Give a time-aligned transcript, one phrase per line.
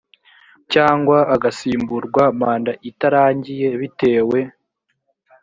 [0.73, 4.39] cyangwa agasimburwa manda itarangiye bitewe